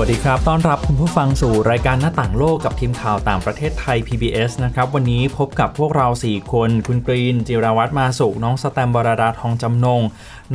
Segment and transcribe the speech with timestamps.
[0.00, 10.02] วัสดีครับ ต้อนรับคุณผู้ฟังสู่รายการหน้าต่างโลกกับทีมข่าวต่างประเทศไทย PBS นะครับ วันนี้พบกับพวกเรา 4 คน คุณกรีน จิราวัตรมาสุข น้องสแตมบรดาทองจำนง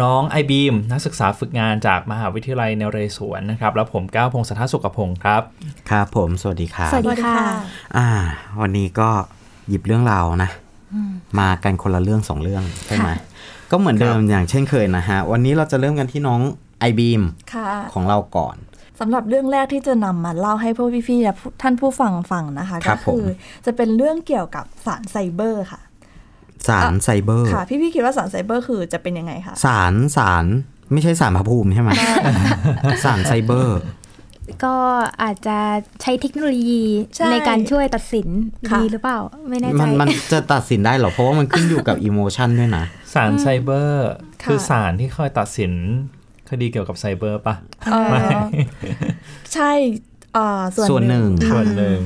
[0.01, 5.41] น้องไอบีม นักศึกษาฝึกงานจากมหาวิทยาลัยนเรศวรนะครับ แล้วผมก้าวพงศธรสุขพงศ์ครับ
[5.89, 7.37] ครับผม สวัสดีครับ สวัสดีค่ะ
[7.97, 8.07] อ่า
[8.61, 9.09] วันนี้ก็
[9.69, 10.49] หยิบเรื่องราวนะ
[11.39, 13.09] มากันคนละเรื่องสองเรื่องใช่ไหม
[13.71, 16.41] ก็เหมือนเดิมอย่างเช่นเคยนะฮะ วันนี้เราจะเริ่มกันที่น้อง
[16.79, 17.21] ไอบีม
[17.53, 23.27] ค่ะของเราก่อนสำหรับเรื่องแรกที่จะนำมาเล่าให้พวกพี่ๆและผู้ท่านผู้ฟังฟังนะคะครัก็บผมคือ
[23.65, 25.81] จะเป็นเรื่องเกี่ยวกับสารไซเบอร์ค่ะ
[26.67, 30.45] ศาลไซเบอร์ค่ะพี่ๆคิดว่าศาลไซเบอร์คือจะเป็นยังไงคะศาลศาล
[30.91, 31.91] ไม่ใช่ศาลพระภูมิใช่ไหม
[33.03, 33.79] ศาลไซเบอร์
[34.63, 34.75] ก็
[35.23, 35.57] อาจจะ
[36.01, 36.83] ใช้เทคโนโลยี
[37.15, 38.27] ใช่ในการช่วยตัดสิน
[38.69, 44.09] ค่ะดีหรือเปล่า ไม่แน่ใจ มันมันจะตัดสินได้เหรอ เพราะว่ามันขึ้นอยู่กับ emotion ด้วยนะ ศาลไซเบอร์
[44.43, 45.71] ค่ะคือศาลที่คอยตัดสิน
[46.49, 47.55] คดีเกี่ยวกับไซเบอร์ปะ
[47.91, 47.99] เอ่
[48.37, 48.39] อ
[49.53, 49.71] ใช่
[50.33, 51.99] เอ่อส่ส่ววนนหหนึ่นึ่งงส่วนหนึ่ง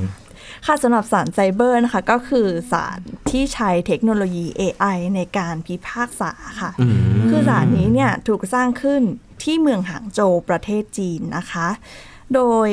[0.66, 2.98] ค่ะสำหรับสารไซเบอร์นะคะ ก็คือสาร
[3.30, 9.02] ที่ใช้เทคโนโลยี AI ในการพิพากษาค่ะอืมคือสารนี้เนี่ยถูกสร้างขึ้น
[9.42, 11.68] ที่เมืองหางโจวประเทศจีนนะคะ
[12.34, 12.70] โดย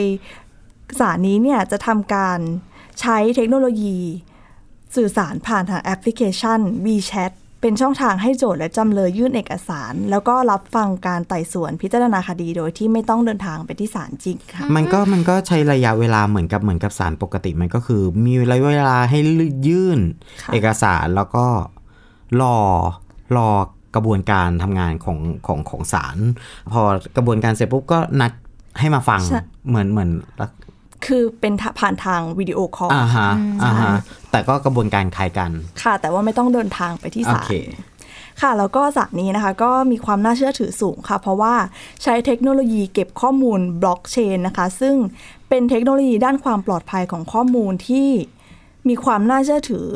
[1.00, 2.40] สารนี้เนี่ยจะทำการ
[3.00, 3.98] ใช้เทคโนโลยี
[4.96, 7.34] สื่อสารผ่านทางแอปพลิเคชัน WeChat
[7.66, 19.20] เป็นช่องทางให้โจทย์และจำเลยยื่นเอกสาร แล้วก็รับฟังการไต่สวนพิจารณาคดีโดยที่ไม่ต้องเดินทางไปที่ศาลจริงค่ะมันก็มันก็ใช้ระยะเวลาเหมือนกับเหมือนกับสารปกติมันก็คือ มีระยะเวลาให้
[19.68, 20.00] ยื่น
[20.42, 21.46] ค่ะเอกสารแล้วก็
[22.42, 22.58] รอ
[23.38, 23.50] รอ
[23.96, 26.18] กระบวนการทำงานของของของศาล
[26.74, 26.82] พอ
[27.18, 28.32] กระบวนการเสร็จปุ๊บก็นัด
[28.80, 30.10] ให้มาฟังใช่เหมือนเหมือน
[31.08, 33.30] คือเป็นผ่านทางวิดีโอคอลอ่าฮะ
[33.64, 33.96] อ่าฮะ
[34.32, 35.52] แต่ก็กระบวนการคล้ายกัน
[35.84, 37.52] ค่ะ แต่ว่าไม่ต้องเดินทางไปที่โอศาลเค
[38.42, 41.54] ค่ะ แล้วก็สารนี้นะคะ ก็มีความน่าเชื่อถือสูงค่ะ เพราะว่า
[42.04, 44.96] ใช้เทคโนโลยีเก็บข้อมูลบล็อกเชนนะคะ ซึ่ง
[45.50, 48.10] เป็นเทคโนโลยีด้านความปลอดภัยของข้อมูลที่
[48.88, 49.88] มีความน่าเชื่อถือ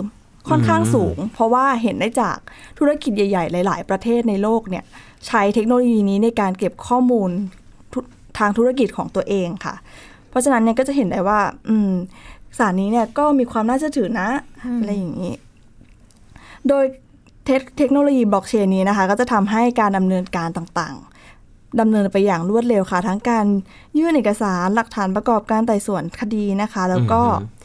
[0.49, 2.37] ค่อนข้างสูง เพราะว่าเห็นได้จาก
[2.77, 4.83] ธุรกิจใหญ่ ๆ หลาย ๆ ประเทศในโลกเนี่ย
[5.27, 7.29] ใช้เทคโนโลยีนี้ในการเก็บข้อมูล
[7.93, 7.99] ทุ
[8.37, 9.75] ทางธุรกิจของตัวเองค่ะ
[10.29, 11.91] เพราะฉะนั้นเนี่ยก็จะเห็นได้ว่า อืม
[12.57, 14.29] สารนี้เนี่ยก็มีความน่าเชื่อถือนะ
[14.79, 15.33] อะไรอย่างนี้
[16.67, 16.85] โดย
[17.45, 23.45] เทคเทคโนโลยีบล็อกเชนนี้นะคะ ก็จะทำให้การดำเนินการต่างๆดำเนินไปอย่างรวดเร็วค่ะ ทั้งการ
[23.97, 27.57] ยื่นเอกสารหลักฐานประกอบการไต่สวนคดีนะคะ แล้วก็อือฮึ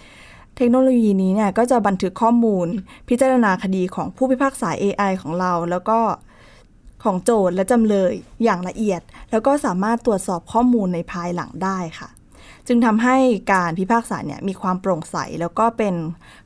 [0.57, 2.67] เทคโนโลยีนี้เนี่ยก็จะบันทึกข้อมูล
[3.09, 5.99] พิจารณาคดีของผู้พิพากษา AI ของเรา แล้วก็
[7.05, 8.13] ของโจทย์และจำเลย
[8.45, 9.01] อย่างละเอียด
[9.31, 12.09] แล้วก็สามารถตรวจสอบข้อมูลในภายหลังได้ค่ะ
[12.69, 13.17] จึงทำให้
[13.53, 15.95] การพิพากษาเนี่ยมีความโปร่งใสแล้วก็เป็น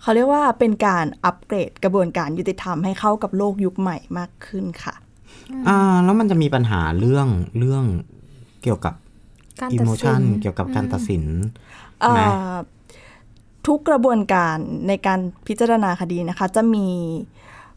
[0.03, 4.95] เขาเรียกว่าเป็นการอัปเกรดกระบวนการยุติธรรมให้เข้ากับโลกยุคใหม่มากขึ้นค่ะ
[5.69, 7.27] อ่าแล้วมันจะมีปัญหาเรื่อง
[7.59, 7.85] เรื่อง
[8.63, 8.95] เกี่ยวกับ
[9.61, 11.25] การอิตัดโมสิชันนเกี่ยวกับการตัดสิน
[12.01, 12.21] เอ่อไหม
[13.67, 14.57] ทุกกระบวนการ
[14.89, 16.87] ในการพิจารณาคดีนะคะ จะมี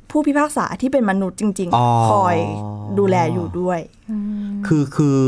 [0.10, 2.38] ผู้พิพากษาที่เป็นมนุษย์จริงอ๋อๆคอย
[3.00, 3.80] ดูแลอยู่ด้วย
[4.68, 5.22] คือคือ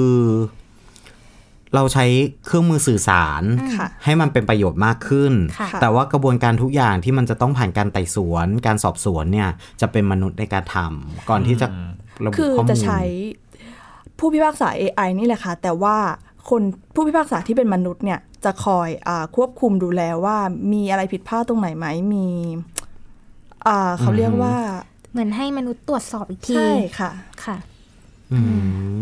[1.75, 2.06] เราใช้
[2.45, 3.44] เครื่องมือสื่อสาร
[3.78, 9.50] ค่ะให้มันเป็นประโยชน์มากขึ้นค่ะแต่ว่ากระบวนการทุกอย่างที่มันจะต้องผ่านการไต่สวน การสอบสวนเนี่ย
[9.81, 11.67] จะเป็นมนุษย์ในการทำก่อนที่จะ
[12.23, 13.01] ระบุคือข้อมูลจะใช้
[14.19, 15.97] ผู้พิพากษา AI นี่แหละค่ะ แต่ว่า
[16.50, 16.62] คน
[16.94, 20.38] ผู้พิพากษาที่เป็นมนุษย์เนี่ยจะคอยอาควบคุมดูแลว่า
[20.73, 22.28] มีอะไรผิดพลาดตรงไหนไหมมี
[23.67, 24.56] อ่าเขาเรียกว่า
[25.12, 27.12] เหมือนให้มนุษย์ตรวจสอบอีกทีใช่ค่ะ
[27.45, 27.57] ค่ะ
[28.33, 28.39] อื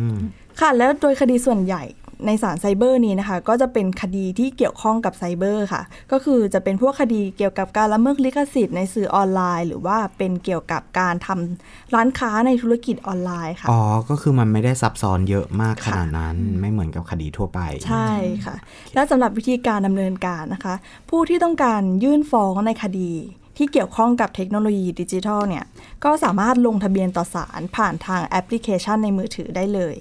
[0.09, 0.13] ม
[0.59, 1.83] ค่ะแล้วโดยคดีส่วนใหญ่
[2.25, 18.11] ในศาลไซเบอร์นี้นะคะ ก็จะเป็นคดีที่เกี่ยวข้องกับไซเบอร์ค่ะ ก็คือจะเป็นพวกคดีเกี่ยวกับการละเมิดลิขสิทธิ์ในสื่อออนไลน์ หรือว่าเป็นเกี่ยวกับการทำร้านค้าในธุรกิจออนไลน์ค่ะ อ๋อ ก็คือมันไม่ได้ซับซ้อนเยอะมากขนาดนั้น ไม่เหมือนกับคดีทั่วไป ใช่
[18.45, 18.55] ค่ะ
[18.93, 20.75] และสำหรับวิธีการดำเนินการนะคะ
[21.09, 23.11] ผู้ที่ต้องการยื่นฟ้องในคดี
[23.57, 25.65] ที่เกี่ยวข้องกับเทคโนโลยีดิจิทัลเนี่ย
[26.03, 29.95] ก็สามารถลงทะเบียนต่อศาลผ่านทางแอปพลิเคชันในมือถือได้เลย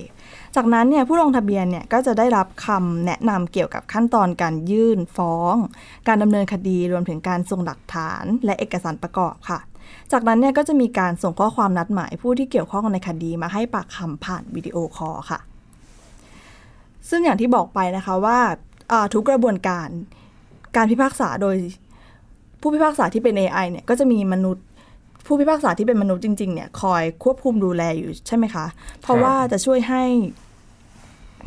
[0.56, 5.54] จากนั้นเนี่ยผู้ลงทะเบียนเนี่ยก็จะได้รับคำแนะนำเกี่ยวกับขั้นตอนการยื่นฟ้อง
[6.08, 9.60] การดำเนินคดีรวมถึงการส่งหลักฐาน และเอกสารประกอบค่ะ
[10.12, 15.40] จากนั้นเนี่ยก็จะมีการส่งข้อความนัดหมายผู้ที่เกี่ยวข้องในคดีมาให้ปากคำผ่านวิดีโอคอลค่ะ
[17.08, 18.38] ซึ่งอย่างที่บอกไปนะคะว่า
[18.92, 19.88] อ่าทุกกระบวนการ
[20.76, 21.56] การพิพากษาโดย
[22.60, 24.64] ผู้พิพากษาที่เป็น AI เนี่ยก็จะมีมนุษย์
[25.26, 28.66] ผู้พิพากษาที่เป็นมนุษย์จริง ๆ เนี่ยคอยควบคุมดูแลอยู่ใช่ไหมคะ
[29.02, 30.04] เพราะว่าจะช่วยให้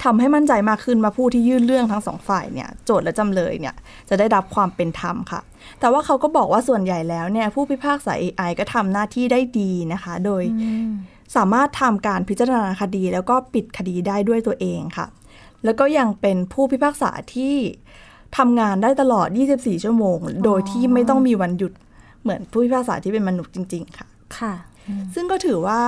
[0.03, 3.75] ทำให้มั่นใจมากขึ้นมาผู้ที่ยื่นเรื่องทั้งสองฝ่ายเนี่ยโจทย์และจำเลยเนี่ย
[4.09, 5.41] จะได้รับความเป็นธรรมค่ะ
[5.79, 10.43] แต่ว่าเขาก็บอกว่าส่วนใหญ่แล้วเนี่ยผู้พิพากษา AI ก็ทำหน้าที่ได้ดีนะคะ โดย
[11.35, 15.07] สามารถทำการพิจารณาคดี แล้วก็ปิดคดีได้ด้วยตัวเองค่ะ
[15.65, 17.55] แล้วก็ยังเป็นผู้พิพากษาที่
[18.37, 21.71] ทำงานได้ตลอด 24 ชั่วโมง โดยที่ไม่ต้องมีวันหยุด
[22.23, 24.53] เหมือนผู้พิพากษาที่เป็นมนุษย์จริง ๆ ค่ะ ค่ะ
[25.13, 25.81] ซึ่งก็ถือว่า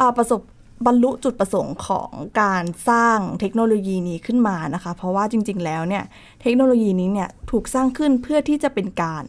[0.00, 0.40] อ่าประสบ
[0.86, 2.10] บรรลุจุดประสงค์ของ
[2.40, 6.04] การสร้างเทคโนโลยีนี้ขึ้นมานะคะ เพราะว่าจริง ๆ แล้วเนี่ย
[6.42, 9.24] เทคโนโลยีนี้เนี่ยถูกสร้างขึ้นเพื่อที่จะเป็นการ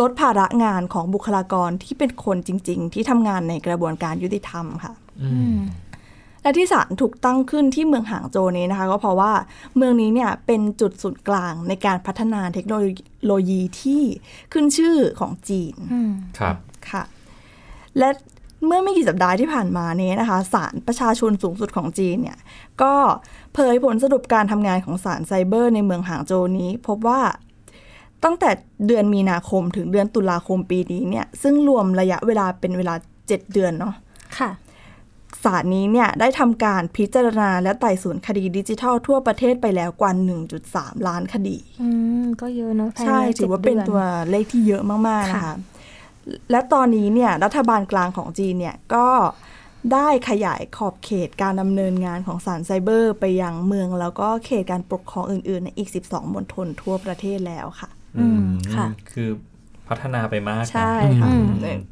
[0.00, 4.92] ลดภาระงานของบุคลากรที่เป็นคนจริง ๆ ที่ทำงานในกระบวนการยุติธรรมค่ะ
[6.42, 9.32] และที่ศาลถูกตั้งขึ้นที่เมืองหางโจวนี้นะคะ ก็เพราะว่า
[9.76, 12.74] เมืองนี้เนี่ยเป็นจุดศูนย์กลางในการพัฒนาเทคโน
[13.26, 14.02] โลยีที่
[14.52, 15.74] ขึ้นชื่อของจีน
[16.38, 16.56] ครับ
[16.90, 17.02] ค่ะ
[17.98, 18.08] และ
[18.66, 22.38] เมื่อไม่กี่สัปดาห์ที่ผ่านมานี้นะคะศาลประชาชนสูงสุดของจีนเนี่ย
[22.82, 22.94] ก็
[23.54, 27.20] เผยผลสรุปการทำงานของศาลไซเบอร์ในเมืองหางโจวนี้ พบว่า
[28.24, 28.50] ตั้งแต่
[28.86, 32.94] เดือนมีนาคมถึงเดือนตุลาคมปีนี้เนี่ยซึ่งรวมระยะเวลาเป็นเวลา
[33.24, 33.94] 7 เดือนเนาะ
[34.38, 34.50] ค่ะ
[35.44, 40.12] ศาลนี้เนี่ยได้ทำการพิจารณาและไต่สวนคดีดิจิทัลทั่วประเทศไปแล้วกว่า
[40.58, 41.88] 1.3 ล้านคดี อื
[42.22, 45.54] ม ก็เยอะเนอะภายในใช่ ถือว่าเป็นจ็ดดืตัวเลขที่เยอะมาก ๆ นะคะค่ะ
[46.50, 49.08] และตอนนี้เนี่ยรัฐบาลกลางของจีนเนี่ยก็
[49.92, 58.42] ได้ขยายขอบเขตการดำเนินงานของศาลไซเบอร์ ไปยังเมืองแล้วก็เขตการปกครองอื่นๆในอีก 12มณฑลทั่วประเทศแล้วค่ะ อืม
[58.74, 59.28] ค่ะ คือ
[59.88, 61.46] พัฒนาไปมากนะใช่ค่ะอืม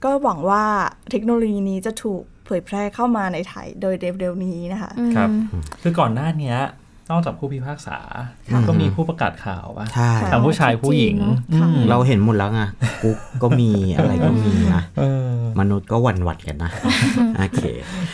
[0.05, 0.65] ก็หวังว่า
[1.11, 5.29] เทคโนโลยีนี้จะถูก เผยแพร่เข้ามาในไทยโดยเร็วๆนี้นะคะครับ
[5.83, 6.59] คือก่อนหน้าเนี้ย
[7.11, 7.99] นอกจากผู้พิพากษา
[8.69, 11.17] ก็มีผู้ประกาศข่าวว่าใช่ค่ะทั้งผู้ชายผู้หญิง
[11.59, 12.63] ค่ะอืมเราเห็นหมดแล้วไง
[13.03, 16.71] กุ๊กก็มีอะไรก็มีนะเออมนุษย์ก็หวั่นหวัดกันนะ
[17.39, 17.63] โอเค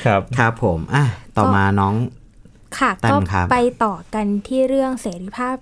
[0.05, 1.05] ครับครับผมอะ
[1.37, 1.94] ต่อมาน้อง
[2.78, 5.56] ค่ะแต้ก็มครับไปต่อกันที่เรื่องเสรีภาพ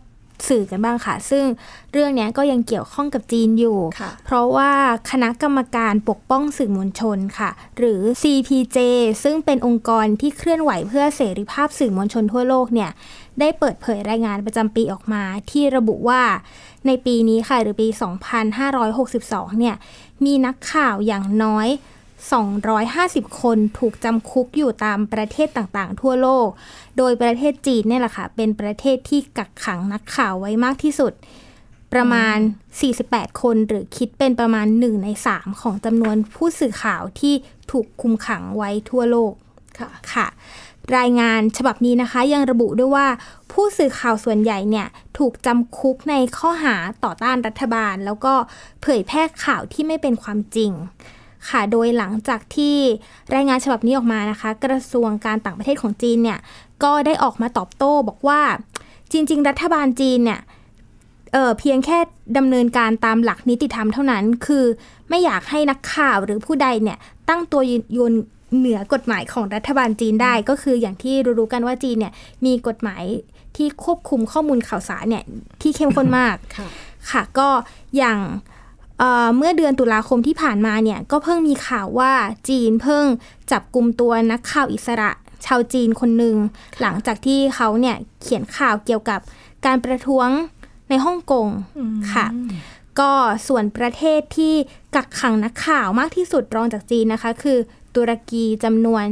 [0.49, 1.45] สื่อกันบ้างค่ะ ซึ่ง
[1.93, 4.71] เรื่องเนี้ยก็ยังเกี่ยวข้องกับจีนอยู่ค่ะเพราะว่า
[5.11, 8.79] คณะกรรมการปกป้องสื่อมวลชนค่ะ หรือ CPJ
[9.25, 12.91] ซึ่งเป็นองค์กรที่เคลื่อนไหวเพื่อเสรีภาพสื่อมวลชนทั่วโลกเนี่ย
[13.41, 16.23] ได้เปิดเผยรายงานประจำปีออกมา ที่ระบุว่า
[16.87, 17.89] ในปีนี้ค่ะหรือปี
[18.73, 19.77] 2562 เนี่ย
[20.25, 21.69] มีนักข่าวอย่างน้อย
[22.29, 26.49] 250 คนถูกจำคุกอยู่ตามประเทศต่างๆ ทั่วโลก
[26.99, 31.13] โดยประเทศจีนเนี่ยแหละค่ะ เป็นประเทศที่กักขังนักข่าวไว้มากที่สุด
[31.93, 32.37] ประมาณ
[32.89, 37.35] 48 คนหรือคิดเป็นประมาณ 1 ใน 3 ของจำนวนผู้สื่อข่าวที่
[37.71, 39.33] ถูกคุมขังไว้ทั่วโลก
[39.79, 40.27] ค่ะค่ะ
[40.97, 43.07] รายงานฉบับนี้นะคะยังระบุด้วยว่า
[43.53, 44.87] ผู้สื่อข่าวส่วนใหญ่เนี่ย
[45.19, 48.35] ถูกจำคุกในข้อหาต่อต้านรัฐบาล แล้วก็
[48.83, 50.73] เผยแพร่ข่าวที่ไม่เป็นความจริง
[51.49, 52.77] ค่ะ โดยหลังจากที่
[53.35, 56.39] รายงานฉบับนี้ออกมานะคะ กระทรวงการต่างประเทศของจีนเนี่ย
[56.85, 58.41] ก็ได้ออกมาตอบโต้บอกว่า
[59.13, 60.41] จริง ๆ รัฐบาลจีนเนี่ย
[61.33, 61.99] เออเพียงแค่
[62.37, 64.65] ดำเนินการตามหลักนิติธรรมเท่านั้น คือ
[65.09, 66.99] ไม่อยากให้นักข่าวหรือผู้ใดเนี่ย
[67.29, 68.15] ตั้งตัวยืน
[68.59, 72.13] เหนือกฎหมายของรัฐบาลจีนได้ ก็คืออย่างที่รู้ๆกันว่าจีนเนี่ย
[72.47, 73.05] มีกฎหมาย
[73.57, 75.25] ที่ควบคุมข้อมูลข่าวสารเนี่ย
[75.63, 76.69] ที่เข้มข้นมากค่ะ
[77.11, 77.49] ค่ะก็
[77.97, 78.19] อย่าง
[79.01, 82.13] เอ่อเมื่อเดือนตุลาคมที่ผ่านมาเนี่ยก็เพิ่งมีข่าวว่า
[82.49, 83.05] จีนเพิ่ง
[83.51, 85.11] จับกลุ่มตัวนักข่าวอิสระ
[85.47, 86.37] ชาวจีนคนหนึ่ง
[86.81, 89.21] หลังจากที่เขาเนี่ยเขียนข่าวเกี่ยวกับ
[89.67, 90.29] การประท้วง
[90.89, 91.47] ในฮ่องกง
[92.13, 92.27] ค่ะ
[93.01, 93.13] ก็
[93.49, 94.55] ส่วนประเทศที่
[94.95, 97.59] กักขังนักข่าวมากที่สุดรองจากจีนนะคะ คือ
[97.95, 99.05] ตุรกีจำนวน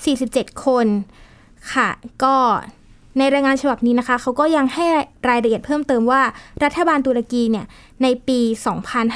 [0.00, 0.86] 47 คน
[1.74, 1.88] ค่ะ
[2.24, 2.36] ก็
[3.18, 4.86] ในรายงานฉบับนี้นะคะเขาก็ยังให้
[5.28, 6.22] รายละเอียดเพิ่มเติมว่า
[6.64, 7.66] รัฐบาลตุรกีเนี่ย
[8.02, 8.40] ในปี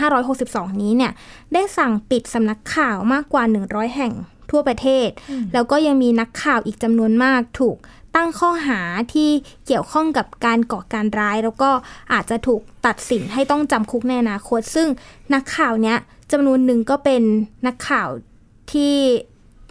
[0.03, 1.13] 2562 นี้เนี่ย
[1.53, 4.13] ได้สั่งปิดสำนักข่าวมากกว่า 100 แห่ง
[4.51, 5.09] ทั่วประเทศ
[5.53, 7.77] แล้วก็ยังมีนักข่าวอีกจำนวนมากถูก
[8.17, 8.81] ตั้งข้อหา
[9.15, 9.31] ที่
[9.67, 11.71] เกี่ยวข้องกับการก่อการร้าย แล้วก็
[12.13, 14.89] อาจจะถูกตัดสินให้ต้องจำคุกในอนาคต ซึ่ง
[15.35, 15.97] นักข่าวเนี้ย
[16.33, 17.23] จำนวนหนึ่งก็เป็น
[17.67, 18.09] นักข่าว
[18.73, 18.95] ที่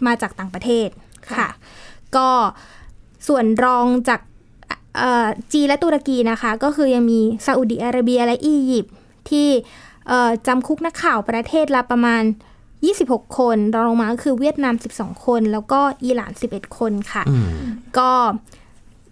[0.06, 0.88] มาจากต่างประเทศ
[1.36, 1.48] ค่ะ
[2.16, 2.28] ก็
[3.26, 4.20] ส่วนรองจาก
[4.98, 8.92] เอ่อจีนและตุรกีนะคะ ก็คือยังมีซาอุดิอาระเบียและอียิปต์
[9.30, 9.48] ที่
[10.08, 12.22] เอ่อจำคุกนักข่าวประเทศละประมาณ
[12.80, 17.48] 26 คน รองลงมาก็คือเวียดนาม 12 คน แล้วก็อิหร่าน 11 คนค่ะอืม
[17.98, 18.10] ก็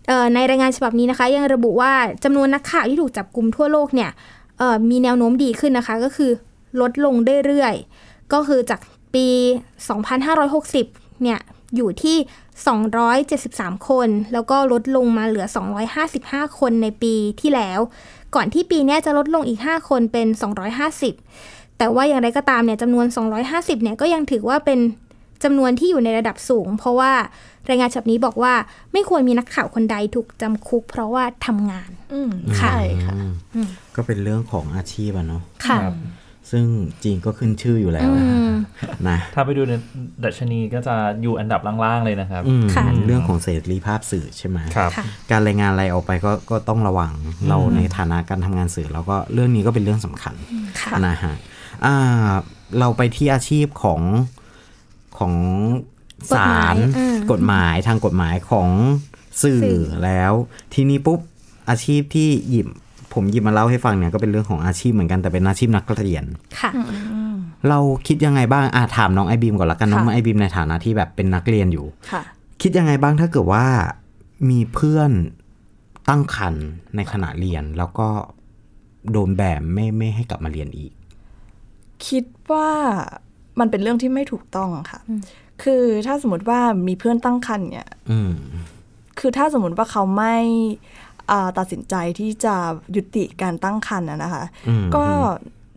[0.09, 1.93] เอ่อในรายงานฉบับนี้นะคะ ยังระบุว่า
[2.25, 4.11] จำนวนนักข่าวที่ถูกจับกลุ่มทั่วโลกเนี่ย
[4.59, 6.31] เอ่อมีแนวโน้มดีขึ้นนะคะ ก็คือ
[6.81, 7.15] ลดลง
[7.47, 8.81] เรื่อยๆ ก็คือจาก
[9.15, 9.27] ปี
[10.05, 11.39] 2560 เนี่ย
[11.77, 12.17] อยู่ที่
[13.03, 15.47] 273 คน แล้วก็ลดลงมาเหลือ
[16.03, 17.81] 255 คนในปีที่แล้ว
[18.35, 20.27] ก่อนที่ปีเนี้ยจะลดลงอีก 5 คนเป็น
[21.03, 23.07] 250 แต่ว่าอย่างไรก็ตามเนี่ยจำนวน
[23.45, 24.81] 250 เนี่ยก็ยังถือว่าเป็น
[25.45, 27.13] จำนวนที่อยู่ในระดับสูง เพราะว่า
[27.69, 28.55] รายงานฉบับนี้บอกว่า
[28.93, 32.31] ไม่ควรมีนักข่าวคนใดถูกจำคุก เพราะว่าทำงาน อืม
[32.61, 33.15] ค่ะใช่ค่ะ
[33.55, 35.95] อืมก็เป็นเรื่องของอาชีพอะเนาะค่ะครับ
[36.51, 36.65] ซึ่ง
[37.03, 38.55] จีนก็ขึ้นชื่ออยู่แล้วอืม
[39.09, 39.73] นะถ้าไปดูใน
[40.25, 47.13] ดัชนีก็จะอยู่อันดับล่างๆเลยนะครับอืมค่ะเรื่องของเสรีภาพสื่อใช่ไหมครับค่ะการรายงานอะไรออกไปก็ก็ต้องระวัง
[47.49, 50.35] เราในฐานะการทำงานสื่อ แล้วก็เรื่องนี้ก็เป็นเรื่องสำคัญ
[50.81, 51.35] ค่ะนะฮะ
[51.85, 52.31] อ่า
[52.79, 54.03] เราไปที่อาชีพของ
[55.19, 55.35] ของ
[56.37, 58.69] ศาลกฎหมายอืมกฎหมายทางกฎหมายของ
[59.43, 60.33] สื่อสื่อแล้ว
[60.75, 61.21] ทีนี้ปุ๊บ
[61.71, 62.69] อาชีพที่หยิบ
[63.17, 66.25] ผมหยิบมาเล่าให้ฟังเนี่ยก็เป็นเรื่องของอาชีพเหมือนกันแต่เป็นอาชีพนักเรียน
[66.61, 66.71] ค่ะ
[67.69, 72.23] เราคิดยังไงบ้างอาถามน้องไอบีมก่อนละกันน้องค่ะไอบีมในฐานะที่แบบเป็นนักเรียนอยู่ค่ะ
[72.63, 73.65] คิดยังไงบ้างถ้าเกิดว่า
[74.51, 75.11] มีเพื่อน
[76.09, 78.09] ตั้งครรภ์ในขณะเรียน แล้วก็
[79.11, 80.93] โดนแบมไม่ไม่ให้กลับมาเรียนอีก
[82.09, 82.71] คิดว่า
[83.59, 85.01] มันเป็นเรื่องที่ไม่ถูกต้องค่ะ
[85.63, 88.33] คือถ้าสมมติว่ามีเพื่อนตั้งครรภ์เนี่ยอืม
[89.19, 91.06] คือถ้าสมมติว่าเขาไม่อ่า
[91.59, 92.55] ตัดสินใจที่จะ
[92.97, 95.07] ยุติการตั้งครรภ์นะนะคะอืมก็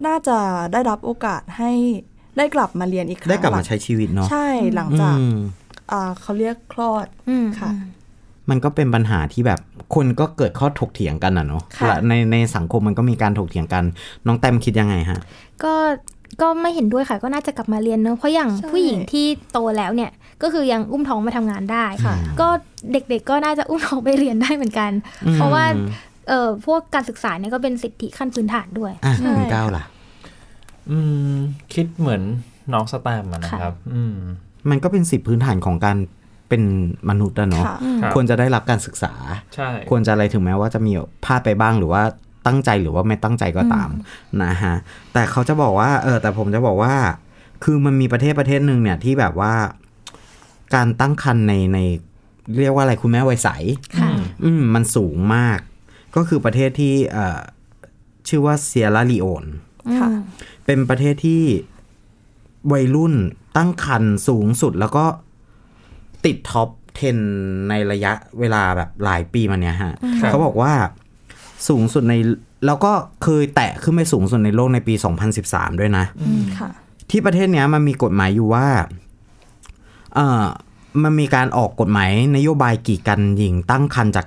[0.08, 0.38] น่าจะ
[0.74, 1.72] ได้รับโอกาสให้
[2.38, 5.38] ได้กลับมาเรียนอีกครั้งได้กลับมาใช้ชีวิตเนาะใช่หลังจากอืม
[5.92, 7.72] อ่าเขาเรียกคลอดอืมค่ะ
[8.50, 9.60] มันก็เป็นปัญหาที่แบบ
[9.96, 13.84] คนก็เกิดข้อถกเถียงกันอะเนาะค่ะและในในสังคมมันก็มีการถกเถียงกัน
[14.26, 15.20] น้องแต้มคิดยังไงฮะ
[15.64, 15.74] ก็
[16.42, 20.12] ก็ไม่เห็นด้วยค่ะ ก็น่าจะกลับมาเรียนเนอะเพราะอย่างใช่ผู้หญิงที่โตแล้วเนี่ย
[20.44, 22.48] ก็คือยังอุ้มท้องมาทำงานได้ค่ะก็
[22.92, 24.92] เด็กๆก็น่าจะอุ้มท้องไปเรียนได้เหมือนกัน
[25.34, 25.66] เพราะว่า
[26.30, 29.84] เออพวกการศึกษาเนี่ยก็เป็นสิทธิขั้นพื้นฐานด้วยอะใช่คุณก้าวล่ะ
[30.92, 31.00] อื
[31.34, 31.36] ม
[31.74, 32.22] คิดเหมือน
[32.74, 34.16] น้องสแตมป์อะนะครับ อืม
[34.70, 35.98] มันก็เป็นสิทธิพื้นฐานของการ
[36.50, 36.64] เป็น
[37.10, 39.14] มนุษย์อะเนาะค่ะครับควรจะได้รับการศึกษา
[39.56, 40.92] ใช่ควรจะอะไรถึงแม้ว่าจะมี
[41.26, 42.04] พลาดไปบ้างหรือว่า
[42.48, 43.90] ตั้งใจหรือว่าไม่ตั้งใจก็ตาม
[44.44, 44.76] นะฮะ
[45.14, 46.94] แต่เขาจะบอกว่า เออ แต่ผมจะบอกว่า
[47.64, 49.54] คือมันมีประเทศประเทศหนึ่งเนี่ยที่แบบว่า
[50.76, 51.80] การตั้งครรภ์ในใน
[52.60, 53.50] เรียกว่าอะไรคุณแม่วัยใส
[54.00, 54.10] ค่ะ
[54.44, 55.60] อืมมันสูงมาก
[56.16, 57.40] ก็คือประเทศที่เอ่อ
[58.28, 59.46] ชื่อว่าเซียร่าลีโอน
[60.00, 60.10] ค่ะ
[60.66, 61.44] เป็นประเทศที่
[62.72, 63.14] วัยรุ่น
[63.58, 65.06] ตั้งครรภ์สูงสุดแล้วก็
[66.26, 66.70] ติดท็อป
[67.20, 70.74] 10 ในระยะเวลาแบบหลายปีมาเนี้ยฮะครับเขาบอกว่า
[71.70, 72.16] สูงสุดใน
[72.66, 72.92] แล้วก็
[73.24, 74.94] เคยแตะขึ้นไปสูงสุดในโลกในปี
[75.38, 76.06] 2013 ด้วยนะ
[76.60, 76.70] ค่ะ
[77.10, 78.88] ที่ประเทศเนี้ยมันมีกฎหมายอยู่ว่าเอ่อ
[81.04, 84.26] มันมีการออกกฎหมายนโยบายกีดกันหญิงตั้งครรภ์จาก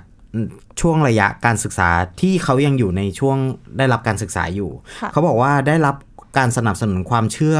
[0.81, 1.89] ช่วงระยะการศึกษา
[2.21, 3.37] ที่เขายังอยู่ในช่วง
[3.77, 4.71] ได้รับการศึกษาอยู่
[5.01, 5.95] ค่ะเขาบอกว่าได้รับ
[6.37, 7.57] การสนับสนุนความเชื่อ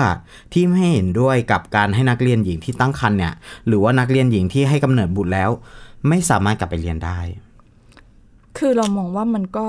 [0.54, 3.34] ที่ไม่เห็นด้วยกับการให้นักเรียนหญิงที่ตั้งครรภ์เนี่ย
[3.68, 5.50] หรือว่านักเรียนหญิงที่ให้กำเนิดบุตรแล้ว
[6.10, 7.20] ไม่สามารถกลับไปเรียนได้
[8.58, 9.68] คือเรามองว่ามันก็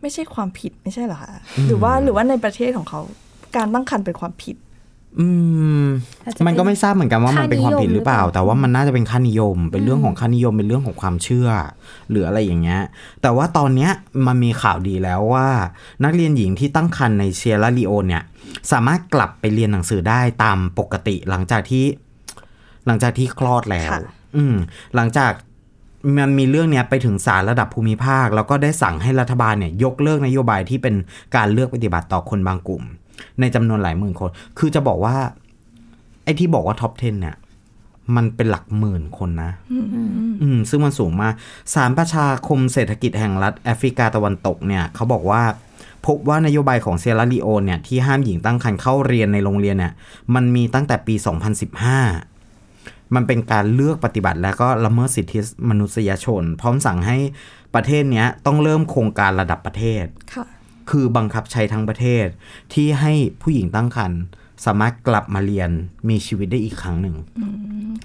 [0.00, 1.34] ไม่ใช่ความผิดไม่ใช่เหรอคะ
[1.66, 3.00] หรือว่าหรือว่าในประเทศของเขา
[3.56, 4.56] การตั้งครรภ์เป็นความผิด
[5.20, 5.28] อื
[5.84, 5.86] ม
[6.46, 11.48] มันก็ไม่ทราบเหมือนกันว่ามันเป็นความผิดหรือเปล่า แต่ว่ามันน่าจะเป็นค่านิยม เป็นเรื่องของค่านิยมเป็นเรื่องของความเชื่อ
[12.10, 12.82] หรืออะไรอย่างเงี้ย
[13.22, 13.90] แต่ว่าตอนเนี้ย
[14.26, 15.48] มันมีข่าวดีแล้วว่า
[16.04, 18.22] นักเรียนหญิงที่ตั้งครรภ์ในเซียร่าลีโอนเนี่ย
[18.72, 21.84] สามารถกลับไปเรียนหนังสือได้ตามปกติหลังจากที่
[22.86, 23.90] หลังจากที่คลอดแล้ว
[24.36, 24.54] อืม
[24.94, 25.32] หลังจาก
[26.18, 30.94] มันมีเรื่องเนี้ยไปถึงศาลระดับภูมิภาค แล้วก็ได้สั่งให้รัฐบาลเนี่ย ยกเลิกนโยบายที่เป็น
[31.36, 32.82] การเลือกปฏิบัติต่อคนบางกลุ่ม
[33.40, 35.16] ในจำนวนหลายหมื่นคน คือจะบอกว่า
[36.24, 37.36] ไอ้ที่บอกว่าท็อป 10 เนี่ย
[38.16, 39.52] มันเป็นหลักหมื่นคนนะ
[40.42, 41.34] อืม ซึ่งมันสูงมาก
[41.74, 45.42] สารประชาคมเศรษฐกิจแห่งรัฐแอฟริกาตะวันตกเนี่ยเขาบอกว่า
[46.06, 49.92] พบว่านโยบายของเซราลีโอนเนี่ยที่ห้ามหญิงตั้งครรภ์เข้าเรียนในโรงเรียนเนี่ย
[50.34, 51.14] มันมีตั้งแต่ปี
[51.94, 57.18] 2015 มันเป็นการเลือกปฏิบัติและก็ละเมิดสิทธิมนุษยชน พร้อมสั่งให้
[57.74, 60.04] ประเทศเนี้ยต้องเริ่มโครงการระดับประเทศ
[60.92, 62.26] ค่ะคือบังคับใช้ทั้งประเทศ
[62.74, 64.20] ที่ให้ผู้หญิงตั้งครรภ์
[64.64, 65.70] สามารถกลับมาเรียน
[66.08, 67.16] มีชีวิตได้อีกครั้งหนึ่ง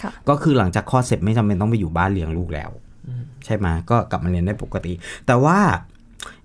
[0.01, 2.69] ค่ะก็คือหลังจากคลอดเสร็จไม่จำเป็นต้องไปอยู่บ้านเลี้ยงลูกแล้ว
[3.45, 4.93] ใช่ไหมก็กลับมาเรียนได้ปกติ
[5.27, 5.59] แต่ว่า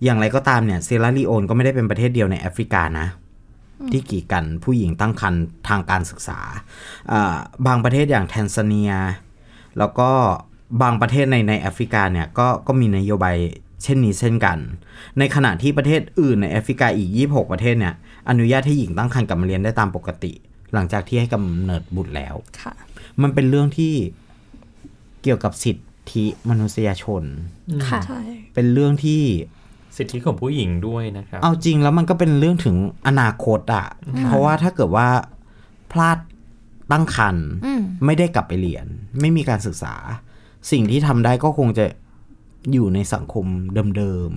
[0.04, 3.06] อย่างไรก็ตามเนี่ยเซราลีโอนก็ไม่ได้เป็นประเทศเดียวในแอฟริกานะ
[3.92, 6.40] ที่กีดกันผู้หญิงตั้งครรภ์ทางการศึกษา
[7.12, 8.92] อ่าบางประเทศอย่างแทนซาเนีย
[9.78, 10.10] แล้วก็
[10.82, 13.36] บางประเทศในในแอฟริกาเนี่ยก็ก็มีนโยบาย
[13.82, 14.58] เช่นนี้เช่นกัน
[15.18, 17.94] ในขณะที่ประเทศอื่นในแอฟริกาอีก 26 ประเทศเนี่ย
[18.28, 20.32] อนุญาตให้หญิงตั้งครรภ์กลับมาเรียนได้ตามปกติ
[20.74, 22.72] หลังจากที่ให้กำเนิดบุตรแล้วค่ะ
[23.22, 23.92] มันเป็นเรื่องที่
[25.22, 25.76] เกี่ยวกับสิท
[26.12, 27.22] ธิมนุษยชน
[27.88, 28.20] ค่ะใช่
[28.54, 29.22] เป็นเรื่องที่
[29.96, 33.86] สิทธิของผู้หญิงด้วยนะครับ เอาจริงแล้วมันก็เป็นเรื่องถึงอนาคตอะ
[34.26, 35.08] เพราะว่าถ้าเกิดว่า
[35.92, 36.18] พลาด
[36.92, 38.86] ตั้งครรภ์อืมไม่ได้กลับไปเรียน
[39.20, 39.94] ไม่มีการศึกษา
[40.70, 41.84] สิ่งที่ทำได้ก็คงจะ
[42.72, 43.46] อยู่ในสังคม
[43.96, 44.32] เดิม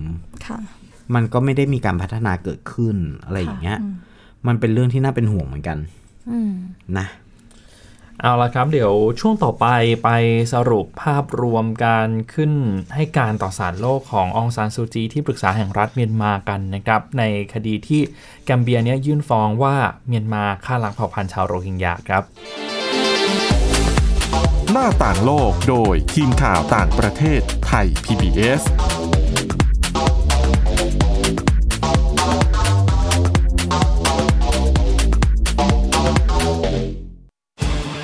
[0.46, 3.80] ค่ะๆมันก็ไม่ได้มีการพัฒนาเกิดขึ้นอะไรอย่างเงี้ย
[4.48, 5.78] มันเป็นเรื่องที่น่าเป็นห่วงเหมือนกัน
[6.30, 6.52] อืม
[6.98, 7.08] นะ
[8.22, 9.68] เอาละครับ เดี๋ยวช่วงต่อไป
[10.04, 10.10] ไป
[10.54, 12.52] สรุปภาพรวมการขึ้น
[12.96, 18.02] ให้การต่อสารโลกขององซานซูจีที่ปรึกษาแห่งรัฐเมียนมากันนะครับ ในคดีที่
[18.46, 19.76] แกมเบียเนี่ยยื่นฟ้องว่า
[20.08, 22.24] เมียนมาฆ่าล้างเผ่าพันธุ์ชาวโรฮิงญาครับ
[24.72, 28.64] หน้าต่างโลกโดยทีมข่าวต่างประเทศไทย PBS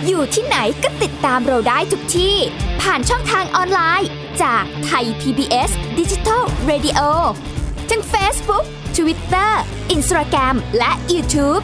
[0.07, 2.35] อยู่ที่ไหนก็ติดตามเราได้ทุกที่
[2.81, 4.09] ผ่านช่องทางออนไลน์
[4.43, 7.01] จากไทย PBS Digital Radio
[7.89, 8.65] ทั้ง Facebook
[8.97, 9.51] Twitter
[9.95, 11.63] Instagram และ YouTube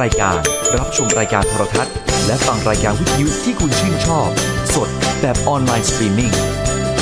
[0.00, 0.38] รายการ
[0.76, 1.94] รับชมรายการโทรทัศน์
[2.26, 4.28] และฟังรายการวิทยุที่คุณชื่นชอบ
[4.74, 4.88] สด
[5.20, 6.32] แบบออนไลน์สตรีมมิ่ง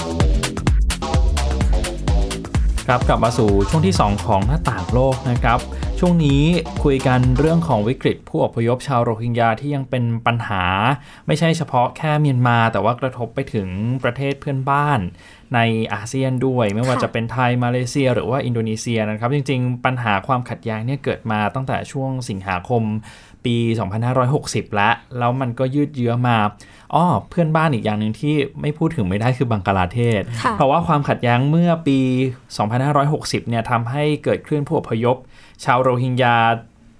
[2.87, 5.59] ครับกลับมาสู่ช่วงที่ 2 ของหน้าต่างโลกนะครับ
[5.99, 6.41] ช่วงนี้
[6.83, 10.63] คุยกันเรื่องของวิกฤตผู้อพยพชาวโรฮิงญาที่ยังเป็นปัญหา
[11.27, 13.67] ไม่ใช่เฉพาะแค่เมียนมา แต่ว่ากระทบไปถึง
[14.03, 14.99] ประเทศเพื่อนบ้าน
[15.55, 15.59] ใน
[15.93, 22.83] อาเซียนด้วย ไม่ว่าจะเป็นไทยมาเลเซีย หรือว่าอินโดนีเซียนะครับ จริง ๆ ปัญหาความขัดแย้งเนี่ยเกิดมาตั้งแต่ช่วงสิงหาคม
[23.45, 23.55] ปี
[24.15, 26.37] 2560 แล้ว แล้วมันก็ยืดเยื้อมา
[26.93, 31.99] อ้อเพื่อนบ้านอีกอย่างหนึ่งที่ไม่พูดถึงไม่ได้คือบังกลาเทศค่ะเพราะว่าความขัดแย้งเมื่อปี
[32.73, 35.15] 2560 เนี่ยทำให้เกิดคลื่นผู้อพยพ
[35.63, 36.35] ชาวโรฮิงญา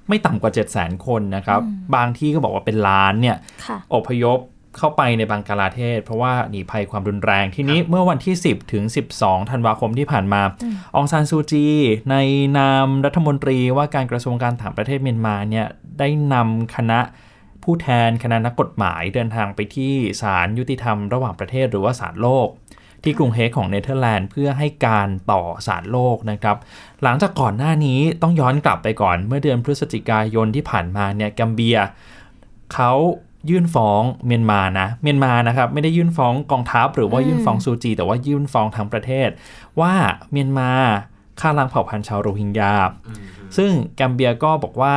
[0.10, 1.62] ไม่ต่ำกว่า 700,000 คนนะครับ
[1.95, 4.39] บางที่ก็บอกว่าเป็นล้านเนี่ยค่ะอพยพ
[4.78, 8.84] เข้าไปในบังกลาเทศ เพราะว่าหนีภัยความรุนแรงทีนี้เมื่อวันที่ 10 ถึง
[9.18, 10.42] 12 ธันวาคมที่ผ่านมา
[10.96, 11.68] อองซานซูจี
[12.12, 12.16] ใน
[12.58, 15.68] นามรัฐมนตรีว่าการกระทรวงการต่างประเทศเมียนมาเนี่ย
[16.00, 17.00] ได้นำคณะ
[17.64, 22.48] ผู้แทนคณะนักกฎหมายเดินทางไปที่ศาลยุติธรรมระหว่างประเทศหรือว่าศาลโลก
[23.04, 26.58] ที่กรุงเฮกของเนเธอร์แลนด์เพื่อให้การต่อศาลโลกนะครับ
[27.04, 31.78] หลังจากก่อนหน้านี้ต้องย้อนกลับไปก่อนเมื่อเดือนพฤศจิกายนที่ผ่านมาเนี่ยกัมเบีย
[32.74, 32.92] เขา
[33.49, 39.30] ยื่นฟ้องเมียนมานะเมียนมานะครับไม่ได้ยื่นฟ้องกองทัพหรือว่ายื่นฟ้องซูจี แต่ว่ายื่นฟ้องทั้งประเทศ
[39.80, 39.93] ว่า
[40.32, 40.71] เมียนมา
[41.39, 42.75] ฆ่าล้างเผ่าพันธุ์ชาวโรฮิงญา
[43.58, 44.95] ซึ่งกัมเบียก็บอกว่า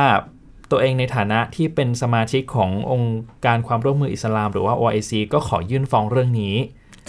[0.71, 6.55] ตัวเองในฐานะที่เป็นสมาชิกขององค์การความร่วมมืออิสลาม หรือว่า OIC ก็ขอยื่นฟ้องเรื่องนี้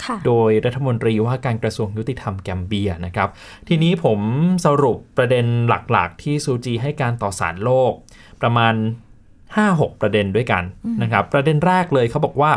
[0.03, 3.29] ค่ะโดยรัฐมนตรีว่าการกระทรวงยุติธรรมแกมเบียนะครับ
[3.67, 4.19] ทีนี้ผม
[4.65, 7.91] สรุปประเด็นหลักๆ ที่ซูจีให้การต่อสารโลก
[8.41, 8.73] ประมาณ
[9.55, 10.63] 5-6 ประเด็นด้วยกัน
[11.01, 12.51] นะครับ ประเด็นแรกเลยเขาบอกว่า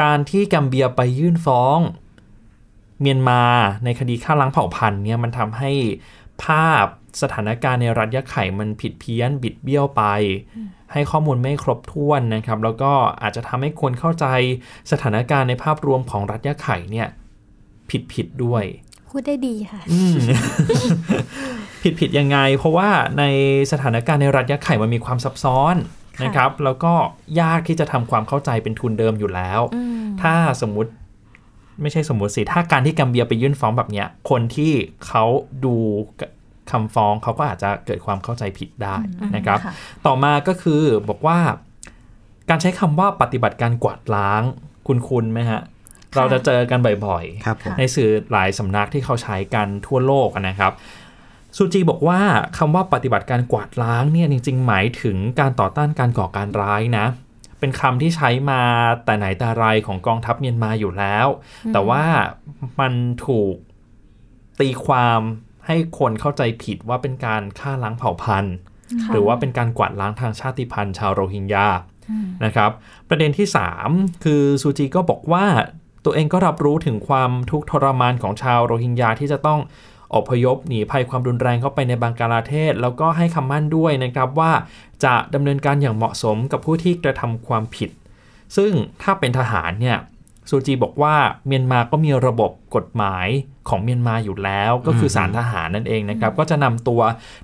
[0.00, 1.78] การที่แกมเบียไปยื่นฟ้อง
[3.00, 3.42] เมียนมา
[3.84, 5.70] ในคดีฆ่าล้างเผ่าพันธุ์เนี่ยมันทำให้
[6.44, 6.84] ภาพ
[7.22, 10.02] สถานการณ์ในรัฐยะไข่มันผิดเพี้ยนบิดเบี้ยวไป
[10.92, 12.92] ให้ข้อมูลไม่ครบถ้วนนะครับ แล้วก็
[13.22, 14.26] อาจจะทำให้คนเข้าใจ
[14.90, 17.08] สถานการณ์ในภาพรวมของรัฐยะไข่เนี่ย
[17.90, 18.64] ผิดผิดๆด้วย
[19.10, 20.14] พูดได้ดีค่ะอืม
[21.82, 23.24] ผิดผิดยังไง เพราะว่าใน
[23.72, 26.92] สถานการณ์ในรัฐยะไข่มันมีความซับซ้อนค่ะ นะครับ แล้วก็
[27.40, 30.90] ยากที่จะทำความเข้าใจเป็นทุนเดิมอยู่แล้วอืมถ้าสมมุติ
[31.82, 34.72] ไม่ใช่สมมุติสิ ถ้าการที่กัมเบียไปยื่นฟ้องแบบเนี้ย คนที่
[35.06, 35.24] เขา
[35.64, 35.74] ดู
[36.70, 38.96] คำฟ้องเขาก็อาจจะเกิดความเข้าใจผิดได้
[39.36, 39.72] นะครับค่ะ
[40.06, 41.38] ต่อมาก็คือบอกว่า
[42.50, 44.42] การใช้คำว่าปฏิบัติการกวาดล้าง
[44.86, 45.60] คุณคุณไหมฮะ
[46.16, 50.72] เราจะเจอกันบ่อยครับผมๆในสื่อหลายสำนักที่เขาใช้กันทั่วโลกนะครับ
[51.56, 52.20] ซูจีบอกว่า
[52.58, 57.06] คำว่าปฏิบัติการกวาดล้างเนี่ยจริงๆ หมายถึงการต่อต้านการก่อการร้ายนะ
[57.60, 58.62] เป็นคำที่ใช้มา
[59.04, 61.26] แต่ไหนแต่ไรของกองทัพเมียนมาอยู่แล้ว
[61.72, 62.04] แต่ว่า
[62.80, 62.92] มัน
[63.26, 63.54] ถูก
[64.60, 65.20] ตีความ
[65.66, 68.54] ให้คนเข้าใจผิดว่าเป็นการฆ่าล้างเผ่าพันธุ์
[69.02, 71.68] ค่ะหรือว่าเป็นการกวาดล้างทางชาติพันธุ์ชาวโรฮิงญา
[72.44, 72.70] นะครับ
[73.08, 73.46] ประเด็นที่
[73.84, 75.46] 3 คือซูจีก็บอกว่า
[76.04, 79.60] ตัวเองก็รับรู้ถึงความทุกข์ทรมานของชาวโรฮิงญาที่จะต้อง
[80.16, 84.52] อพยพหนีภัยความรุนแรงเข้าไปในบังกลาเทศ แล้วก็ให้คำมั่นด้วยนะครับว่า
[85.04, 87.90] จะดำเนินการอย่างเหมาะสมกับผู้ที่กระทำความผิด
[88.56, 88.72] ซึ่ง
[89.02, 89.98] ถ้าเป็นทหารเนี่ย
[90.50, 91.14] ซูจีบอกว่า
[91.46, 93.28] เมียนมาก็มีระบบกฎหมาย
[93.68, 97.00] ของเมียนมาอยู่แล้ว ก็คือสารทหารนั่นเองนะครับ ก็จะนำตัว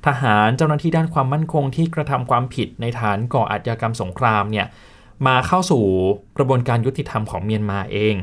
[0.07, 4.67] ทหารเจ้าหน้าที่ด้านความมั่นคงที่กระทำความผิดในฐานก่ออาชญากรรมสงครามเนี่ย
[5.27, 5.85] มาเข้าสู่
[6.37, 8.15] กระบวนการยุติธรรมของเมียนมาเอง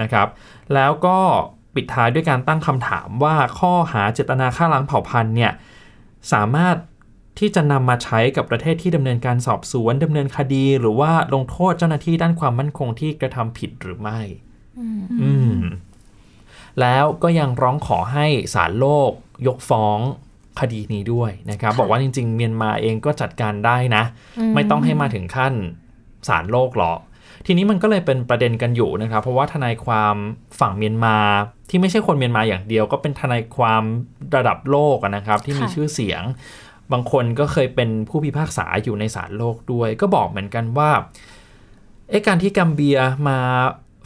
[0.00, 0.28] นะครับ
[0.74, 1.18] แล้วก็
[1.74, 5.52] ปิดท้ายด้วยการตั้งคำถามว่าข้อหาเจตนาฆ่าล้างเผ่าพันธุ์เนี่ย
[6.32, 6.76] สามารถ
[7.38, 14.20] ที่จะนำมาใช้กับประเทศที่ดำเนินการสอบสวนดำเนินคดี หรือว่าลงโทษเจ้าหน้าที่ด้านความมั่นคงที่กระทำผิดหรือไม่
[15.22, 15.60] อืม
[16.80, 19.10] แล้วก็ยังร้องขอให้ศาลโลก
[19.46, 19.98] ยกฟ้อง
[20.60, 24.04] คดีนี้ด้วยนะครับ บอกว่าจริง ๆ เมียนมาเองก็จัดการได้นะ
[24.54, 25.52] ไม่ต้องให้มาถึงขั้น
[26.28, 26.98] ศาลโลกหรอก
[27.46, 30.14] ทีนี้มันก็เลยเป็นประเด็นกันอยู่นะครับ เพราะว่าทนายความ
[30.60, 31.16] ฝั่งเมียนมา
[31.70, 33.82] ที่ไม่ใช่คนเมียนมาอย่างเดียว ก็เป็นทนายความ
[34.36, 36.22] ระดับโลกอะนะครับ ที่มีค่ะชื่อเสียง
[36.92, 40.90] บางคนก็เคยเป็นผู้พิพากษาอยู่ในศาลโลกด้วย ก็บอกเหมือนกันว่า
[42.08, 43.38] เอ๊ะการที่กัมเบียมา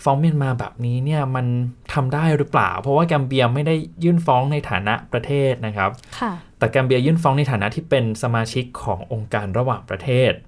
[0.05, 1.47] ฟ้องเมียนมาแบบนี้เนี่ยมัน
[1.93, 10.48] ทำได้หรือเปล่า เพราะว่ากัมเบียไม่ได้ยื่นฟ้องในฐานะประเทศนะครับค่ะแต่กัมเบียยื่นฟ้องในฐานะที่เป็นสมาชิกขององค์การระหว่างประเทศอื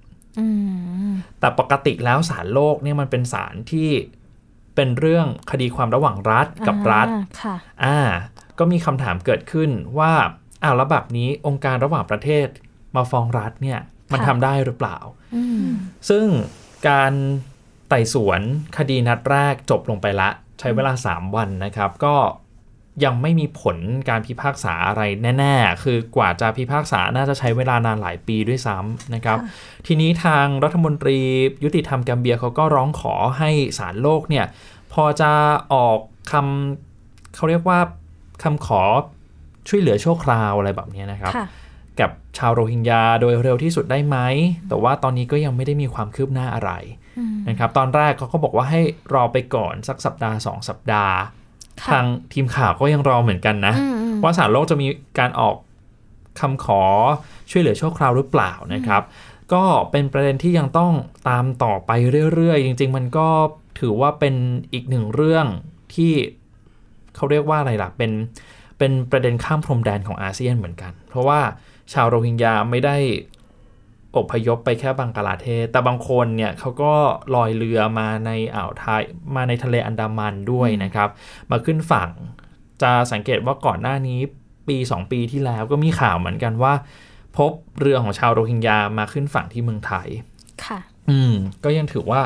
[1.39, 3.89] แต่ปกติแล้วศาลโลกเนี่ยมันเป็นศาลที่
[4.75, 7.97] เป็นเรื่องคดีความระหว่างรัฐกับรัฐอ่าค่ะอ่า
[8.59, 10.13] ก็มีคำถามเกิดขึ้นว่า
[10.63, 12.47] อ้าวแล้วแบบนี้องค์การระหว่างประเทศ
[12.95, 13.79] มาฟ้องรัฐเนี่ย
[14.11, 14.97] มันค่ะทำได้หรือเปล่า
[15.35, 15.67] อืม
[16.09, 16.25] ซึ่ง
[16.89, 17.13] การ
[17.89, 18.41] ไต่สวน
[18.77, 22.15] คดีนัดแรกจบลงไปละ ใช้เวลา 3 วันนะครับ ก็
[23.03, 23.77] ยังไม่มีผล
[24.09, 25.01] การพิพากษาอะไร
[25.37, 29.37] แน่ ๆ คือกว่าจะพิพากษาน่าจะใช้เวลานานหลายปีด้วยซ้ำนะครับ
[29.87, 31.19] ทีนี้ทางรัฐมนตรี
[31.63, 34.45] ยุติธรรมแกมเบียเขาก็ร้องขอให้ศาลโลกเนี่ย
[34.93, 35.31] พอจะ
[35.73, 35.97] ออก
[36.31, 37.79] คำเขาเรียกว่า
[38.43, 38.81] คำขอ
[39.67, 41.47] ช่วยเหลือชั่วคราวอะไรแบบนี้นะครับค่ะ
[41.99, 44.17] กับชาวโรฮิงญาโดยเร็วที่สุดได้ไหม
[44.67, 46.71] แต่ว่าตอนนี้ก็ยังไม่ได้มีความคืบหน้าอะไร
[47.49, 48.81] นะครับ ตอนแรกเขาก็บอกว่าให้
[49.13, 51.40] รอไปก่อนสักสัปดาห์ 2 สัปดาห์ค่ะ
[51.89, 54.87] ทางทีมข่าวก็ยังรอเหมือนกันนะอืมอืมว่าสารโลกจะมี
[55.19, 55.55] การออก
[56.39, 56.81] คำขอ
[57.49, 59.03] ช่วยเหลือชั่วคราวหรือเปล่านะครับ
[59.53, 60.93] ก็เป็นประเด็นที่ยังต้อง
[61.29, 61.91] ตามต่อไป
[62.33, 63.27] เรื่อยๆ จริง ๆ มันก็
[63.79, 64.35] ถือว่าเป็น
[64.73, 65.45] อีกหนึ่งเรื่อง
[65.93, 66.13] ที่
[67.15, 68.11] เขาเรียกว่าอะไรล่ะเป็น
[68.77, 71.39] เป็นประเด็นข้ามพรมแดนของอาเซียนเหมือนกัน เพราะว่า
[71.93, 72.97] ชาวโรฮิงญาไม่ได้
[74.17, 76.93] อพยพไปแค่บังกลาเทศ แต่บางคนเนี่ยเขาก็
[77.35, 79.03] ลอยเรือมาในอ่าวไทย
[79.35, 81.09] มาในทะเลอันดามันด้วยนะครับ
[81.51, 82.09] มาขึ้นฝั่ง
[82.81, 84.19] จะสังเกตว่าก่อนหน้านี้
[84.67, 86.73] ปี 2 ปีที่แล้วก็มีข่าวเหมือนกันว่า
[87.37, 90.07] พบเรือของชาวโรฮิงญามาขึ้นฝั่งที่เมืองไทย
[90.65, 92.21] ค่ะ อืม ก็ยังถือว่า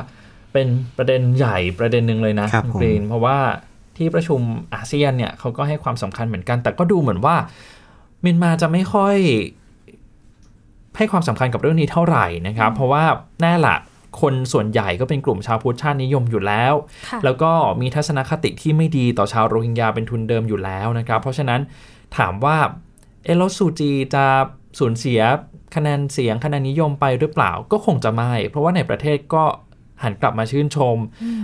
[0.54, 0.67] เป็น
[0.98, 3.38] ประเด็นใหญ่ประเด็นหนึ่งเลยนะครับณผมกรีนเพราะว่า
[3.98, 4.41] ที่ประชุม
[4.74, 7.36] อาเซียนเนี่ยเขาก็ให้ความสำคัญเหมือนกัน แต่ก็ดูเหมือนว่า
[8.21, 9.17] เมียนมาจะไม่ค่อย
[10.98, 13.04] ให้ความสำคัญกับเรื่องนี้เท่าไหร่นะครับ เพราะว่า
[13.42, 13.76] แน่ละ
[14.22, 16.74] คนส่วนใหญ่ก็เป็นกลุ่มชาวพุทธชาตินิยมอยู่แล้ว
[17.10, 21.62] ค่ะแล้วก็มีทัศนคติที่ไม่ดีต่อชาวโรฮิงญาเป็นทุนเดิมอยู่แล้วนะครับ เพราะฉะนั้น
[22.18, 22.58] ถามว่า
[23.26, 24.26] เอลซูจีจะ
[24.80, 25.22] สูญเสีย
[25.76, 29.44] คะแนนเสียงคะแนนนิยมไปหรือเปล่าก็คงจะไม่ เพราะว่าในประเทศก็
[30.04, 30.98] หันกลับมาชื่นชม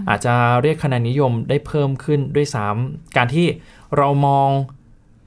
[0.10, 3.48] อาจจะเรียกคะแนนนิยมได้เพิ่มขึ้นด้วยซ้ำการที่
[3.98, 4.50] เรามอง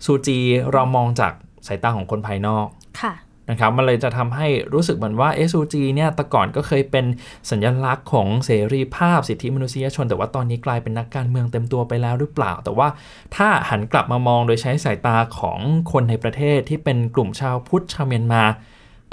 [0.05, 0.41] ซูจี
[0.73, 1.33] เรามองจาก
[1.67, 2.67] สายตาของคนภายนอก
[3.01, 3.15] ค่ะ
[3.50, 7.04] นะครับมันเลยจะทำให้รู้สึกเหมือนว่าเอซูจีเนี่ยแต่ก่อนก็เคยเป็น
[7.50, 12.88] สัญลักษณ์ของเสรีภาพสิทธิมนุษยชน แต่ว่าตอนนี้กลายเป็นนักการเมืองเต็มตัวไปแล้วหรือเปล่า แต่ว่า
[13.37, 15.59] ถ้าหันกลับมามองโดยใช้สายตาของ
[15.92, 18.42] คนในประเทศที่เป็นกลุ่มชาวพุทธชาวเมียนมา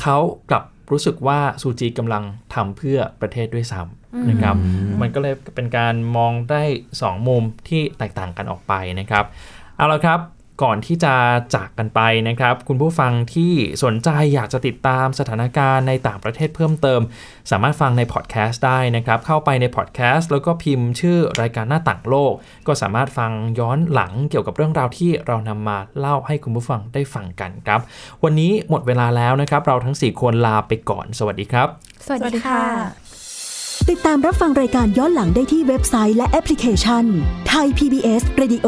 [0.02, 0.18] เขา
[0.50, 4.56] กลับรู้สึกว่าซูจีกำลังทำเพื่อประเทศด้วยซ้ำนะครับ
[5.02, 6.64] มันก็เลยเป็นการมองได้
[7.02, 9.26] สองมุมที่แตกต่างกันออกไปนะครับ
[9.78, 10.20] เอาละครับ
[10.64, 11.14] ก่อนที่จะ
[11.56, 17.02] จากกันไปนะครับ คุณผู้ฟังที่สนใจอยากจะติดตามสถานการณ์ในต่างประเทศเพิ่มเติม
[17.52, 22.34] สามารถฟังในพอดแคสต์ได้นะครับ เข้าไปในพอดแคสต์แล้วก็พิมพ์ชื่อรายการหน้าต่างโลก
[22.68, 27.80] ก็สามารถฟังย้อนหลังเกี่ยวกับเรื่องราวที่เรานำมาเล่าให้คุณผู้ฟังได้ฟังกันครับ
[28.24, 31.68] วันนี้หมดเวลาแล้วนะครับ เราทั้ง 4 คนลาไปก่อน สวัสดีครับ
[32.08, 32.64] สวัสดีค่ะ
[33.90, 37.06] ติดตามรับฟังรายการย้อนหลังได้ที่เว็บไซต์และแอปพลิเคชัน
[37.48, 38.68] ไทย PBS Radio